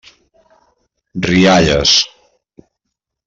Rialles. 1.27 1.93